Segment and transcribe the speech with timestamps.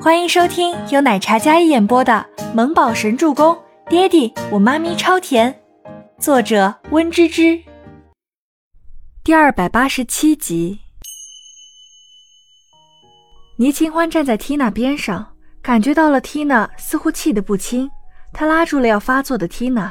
[0.00, 3.52] 欢迎收听由奶茶一演播的《萌宝神助攻》，
[3.90, 5.60] 爹地我妈咪超甜，
[6.20, 7.60] 作者温芝芝。
[9.24, 10.78] 第二百八十七集。
[13.56, 17.90] 倪清欢站在 Tina 边上，感觉到了 Tina 似乎气得不轻，
[18.32, 19.90] 他拉住了要发作的 Tina。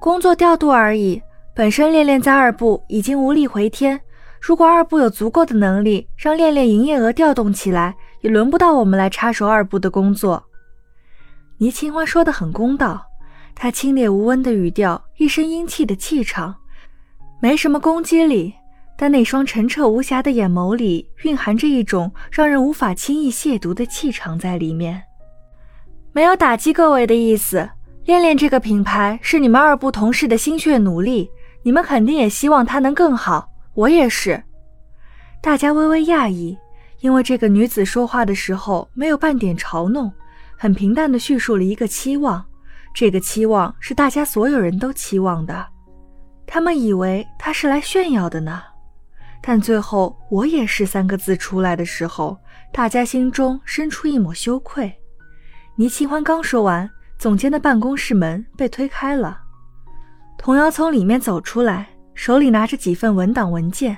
[0.00, 1.22] 工作调度而已，
[1.54, 4.00] 本身恋恋在二部已经无力回天。
[4.40, 10.42] 如果二部有足够的能力让恋恋营业额调动起来，也轮不到我们来插手二部的工作。
[11.58, 13.04] 倪清欢说的很公道，
[13.54, 16.56] 她清冽无温的语调，一身英气的气场，
[17.40, 18.54] 没什么攻击力，
[18.96, 25.02] 但那双澄澈无瑕的眼眸里蕴含着一种让人无法轻易亵渎的气场在里面。
[26.12, 27.70] 没有打击各位的意思，
[28.04, 31.30] 恋恋这个品牌是你们二部同事的心血努力，
[31.62, 33.48] 你们肯定也希望它能更好。
[33.74, 34.42] 我也是，
[35.40, 36.58] 大家微微讶异，
[37.02, 40.10] 因为这个女子说话的时候没有半点嘲弄，
[40.56, 42.42] 很平淡的叙述了一个期望，
[42.94, 45.66] 这个期望是大家所有人都期望的，
[46.46, 48.62] 他们以为她是来炫耀的呢，
[49.42, 52.38] 但最后“我也是”三个字出来的时候，
[52.72, 54.92] 大家心中生出一抹羞愧。
[55.74, 59.40] 倪清欢刚说完，总监的办公室门被推开了，
[60.38, 61.88] 童瑶从里面走出来。
[62.14, 63.96] 手里拿着几份文档文件，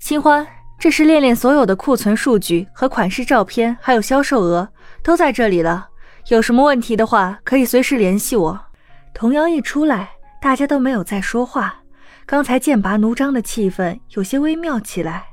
[0.00, 0.44] 清欢，
[0.84, 4.68] 这是恋恋所有的库存数据和款式照片，还有销售额
[5.02, 5.88] 都在这里了。
[6.28, 8.60] 有什么问题的话，可以随时联系我。
[9.14, 10.10] 童谣一出来，
[10.42, 11.74] 大家都没有再说话。
[12.26, 15.24] 刚才剑拔弩张的气氛有些微妙起来。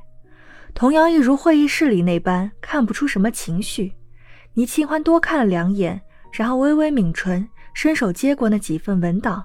[0.72, 3.92] 童谣一如会议室里那般，看不出什么情绪。
[4.54, 6.00] 倪清欢多看了两眼，
[6.32, 9.44] 然后微微抿唇，伸手接过那几份文档。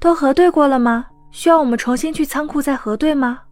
[0.00, 1.04] 都核对过了吗？
[1.30, 3.42] 需要我们重新去仓库再核对吗？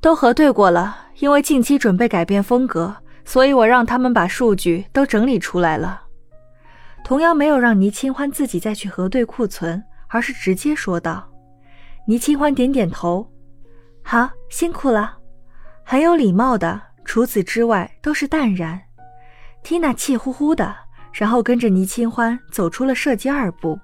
[0.00, 2.94] 都核对过了，因为近期准备改变风格，
[3.24, 6.02] 所以我让他们把数据都整理出来了。
[7.02, 11.28] 童瑶没有让倪清欢自己再去核对库存，而是直接说道。
[12.06, 13.28] 倪清欢点点头，
[14.02, 15.16] 好，辛苦了，
[15.84, 16.80] 很有礼貌的。
[17.04, 18.80] 除此之外都是淡然。
[19.62, 20.74] 缇娜气呼呼的，
[21.12, 23.78] 然后跟着倪清欢走出了设计二部。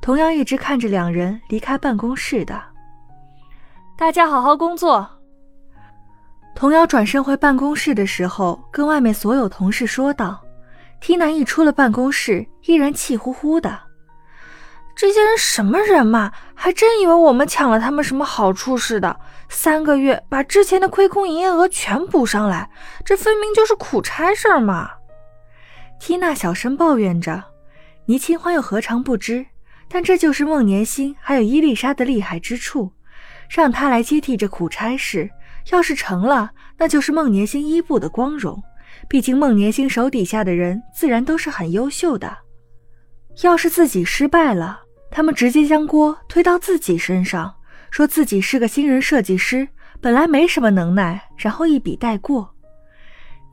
[0.00, 2.60] 同样一直看着两人离开办公室的，
[3.96, 5.19] 大家好好工作。
[6.54, 10.40] 童瑶转身回办公室的时候，跟外面所有同事说道
[11.00, 13.80] ：“Tina 一出了办公室，依然气呼呼的。
[14.94, 16.30] 这些人什么人嘛？
[16.54, 19.18] 还真以为我们抢了他们什么好处似的？
[19.48, 22.68] 三个月把之前的亏空营业额全补上来，
[23.04, 24.90] 这分明就是苦差事嘛
[25.98, 27.42] ！”Tina 小声抱怨着，
[28.04, 29.46] 倪清欢又何尝不知？
[29.88, 32.92] 但这就是孟年星还有伊丽莎的厉害之处，
[33.48, 35.30] 让他来接替这苦差事。
[35.70, 38.62] 要是成了，那就是孟年星伊布的光荣。
[39.08, 42.36] 毕竟孟年星手底下的人自然都是很优秀的。
[43.42, 47.54] 要是自己失败了，他们直接将锅推到自己身上，
[47.90, 49.68] 说自己是个新人设计师，
[50.00, 52.54] 本来没什么能耐，然后一笔带过。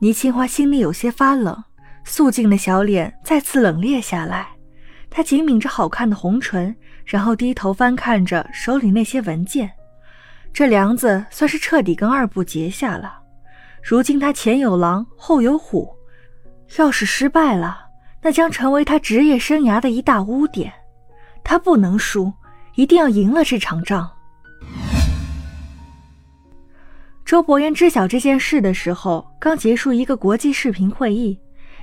[0.00, 1.64] 倪清华心里有些发冷，
[2.04, 4.48] 素净的小脸再次冷冽下来。
[5.10, 9.70] 他紧抿着好看的红唇，然后低头翻看着手里那些文件。
[10.58, 13.20] 这梁子算是彻底跟二部结下了。
[13.80, 15.88] 如今他前有狼，后有虎，
[16.78, 17.86] 要是失败了，
[18.20, 20.72] 那将成为他职业生涯的一大污点。
[21.44, 22.32] 他不能输，
[22.74, 24.10] 一定要赢了这场仗。
[27.24, 31.38] 周伯言知晓这件事的时候，刚结束一个国际视频会议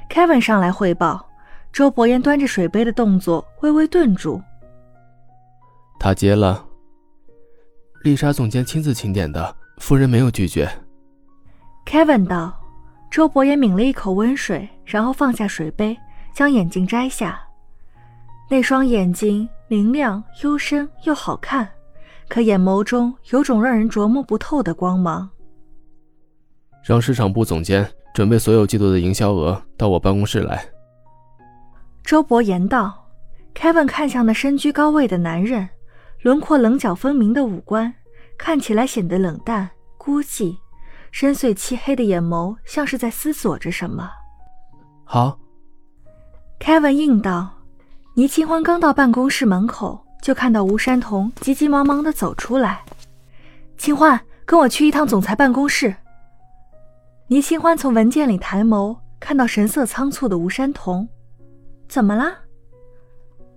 [0.09, 1.25] ，Kevin 上来汇报。
[1.72, 4.42] 周伯言端着水杯的动作微微顿住。
[5.97, 6.66] 他接了。
[8.05, 10.69] 丽莎总监亲自请点的，夫人没有拒绝。
[11.88, 12.61] Kevin 道。
[13.09, 15.97] 周伯言抿了一口温水，然后放下水杯，
[16.35, 17.41] 将眼镜摘下。
[18.47, 21.67] 那双眼睛明亮、幽深又好看，
[22.27, 25.27] 可眼眸中有种让人琢磨不透的光芒。
[26.83, 30.63] 让市场部总监准备所有季度的营销额到我办公室来。
[32.03, 33.07] 周伯言道
[33.56, 35.68] ：“Kevin 看向那身居高位的男人，
[36.25, 37.94] 轮廓棱角分明的五官
[38.36, 40.57] 看起来显得冷淡孤寂，
[41.12, 44.10] 深邃漆黑的眼眸像是在思索着什么。”
[45.06, 45.38] 好
[46.60, 47.54] ，Kevin 应道。
[48.16, 52.83] 倪清欢刚到办公室门口，就看到吴山童急急忙忙地走出来。
[53.78, 55.95] 清欢，跟我去一趟总裁办公室。
[57.28, 61.07] 倪清欢从文件里抬眸，看到神色仓促的吴山童。
[61.88, 62.33] 怎么了？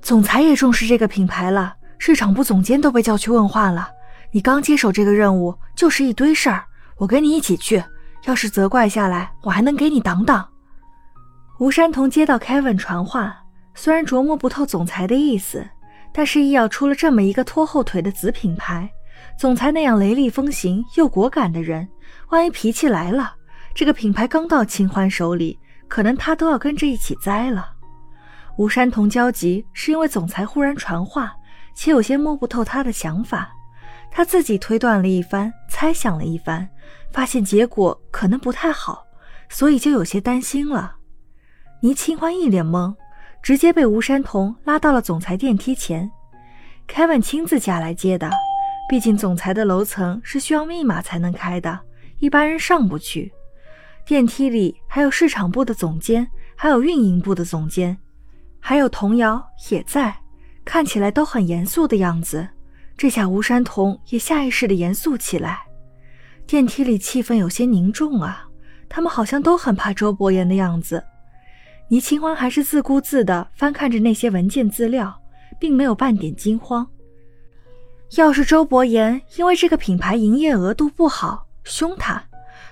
[0.03, 3.89] 总裁也重视这个品牌了，市场部总监都被叫去问话了。
[4.31, 6.65] 你刚接手这个任务，就是一堆事儿。
[6.97, 7.83] 我跟你一起去，
[8.25, 10.49] 要是责怪下来，我还能给你挡挡。
[11.59, 13.37] 吴山童接到 Kevin 传话，
[13.75, 15.67] 虽然琢磨不透总裁的意思，
[16.12, 18.89] 但是医药出了这么一个拖后腿的子品牌，
[19.39, 21.89] 总裁那样雷厉风行又果敢的人，
[22.31, 23.35] 万一脾气来了，
[23.75, 25.59] 这个品牌刚到秦欢手里，
[25.89, 27.71] 可能他都要跟着一起栽了。
[28.56, 31.33] 吴山童焦急，是因为总裁忽然传话，
[31.78, 33.48] 且有些摸不透他的想法。
[34.10, 36.69] 他自己推断了一番，猜想了一番，
[37.12, 39.06] 发现结果可能不太好，
[39.48, 40.96] 所以就有些担心了。
[41.80, 42.92] 倪清欢一脸懵，
[43.40, 46.10] 直接被吴山童拉到了总裁电梯前。
[46.88, 48.28] Kevin 亲自下来接的，
[48.88, 51.78] 毕竟总裁的楼层是需要密码才能开的，
[52.19, 53.32] 一般人上不去。
[54.04, 57.96] 电梯里还有市场部的总监，还有运营部的总监。
[58.58, 59.40] 还有童瑶
[59.70, 60.12] 也在，
[60.69, 62.47] 看起来都很严肃的样子。
[62.94, 65.62] 这下吴山童也下意识的严肃起来。
[66.47, 68.47] 电梯里气氛有些凝重啊，
[68.87, 71.03] 他们好像都很怕周伯言的样子。
[71.88, 75.19] 倪清欢还是自顾自的翻看着那些文件资料，
[75.59, 76.87] 并没有半点惊慌。
[78.17, 82.23] 要是周伯言因为这个品牌营业额度不好凶他，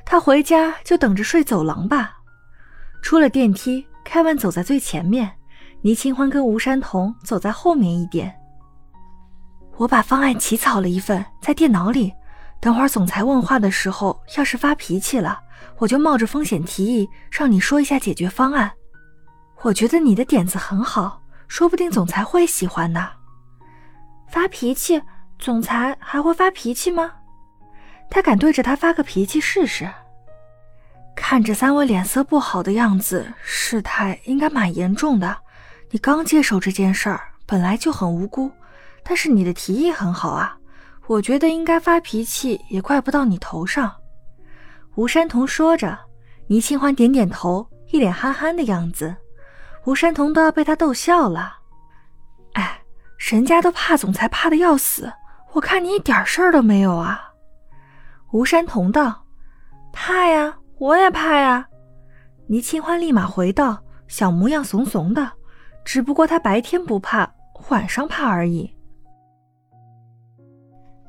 [0.04, 2.18] 他回家就等着睡走廊吧。
[3.00, 5.35] 出了电梯，凯文走在最前面。
[5.86, 8.36] 倪清欢跟吴山童走在后面一点。
[9.76, 12.12] 我把方案起草了一份，在电脑里。
[12.58, 15.38] 等会儿总裁问话的时候，要是发脾气了，
[15.78, 18.72] 我就冒着风险提议，让你说一下解决方案。
[19.62, 23.08] 我觉得你的点子很好，说不定总裁会喜欢呢。
[24.26, 25.00] 发脾气？
[25.38, 27.12] 总裁还会发脾气吗？
[28.10, 29.88] 他敢对着他发个脾气试试？
[31.14, 35.45] 看着三位脸色不好的样子，事态应该蛮严重的。
[35.90, 38.50] 你刚接手这件事儿，本来就很无辜，
[39.04, 40.56] 但是你的提议很好啊，
[41.06, 43.94] 我觉得应该发脾气也怪不到你头上。
[44.96, 45.96] 吴山童说着，
[46.48, 49.14] 倪清欢点点头，一脸憨憨的样子，
[49.84, 51.56] 吴山童都要被他逗笑了。
[52.54, 52.80] 哎，
[53.16, 55.12] 人家都怕总裁怕的要死，
[55.52, 57.30] 我看你一点事儿都没有啊。
[58.32, 59.24] 吴山童道
[59.92, 61.68] ：“怕呀，我也怕呀。”
[62.48, 63.78] 倪清欢立马回道
[64.08, 65.32] ：“小模样怂怂的。”
[65.86, 67.32] 只不过他白天不怕，
[67.68, 68.68] 晚上怕而已。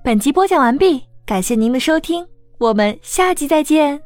[0.03, 2.23] 本集播讲完毕，感谢您的收听，
[2.59, 3.99] 我们下集再见。